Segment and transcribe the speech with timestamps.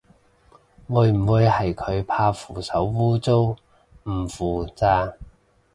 [0.87, 3.55] 會唔會係佢怕扶手污糟
[4.05, 5.13] 唔扶咋